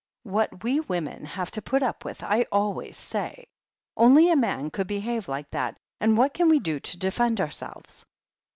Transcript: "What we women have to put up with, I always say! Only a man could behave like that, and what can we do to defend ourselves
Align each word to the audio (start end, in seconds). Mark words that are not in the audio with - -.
"What 0.23 0.63
we 0.63 0.79
women 0.79 1.25
have 1.25 1.51
to 1.51 1.61
put 1.61 1.83
up 1.83 2.03
with, 2.05 2.23
I 2.23 2.47
always 2.51 2.97
say! 2.97 3.45
Only 3.95 4.31
a 4.31 4.35
man 4.35 4.71
could 4.71 4.87
behave 4.87 5.27
like 5.27 5.51
that, 5.51 5.77
and 5.99 6.17
what 6.17 6.33
can 6.33 6.49
we 6.49 6.57
do 6.59 6.79
to 6.79 6.97
defend 6.97 7.39
ourselves 7.39 8.03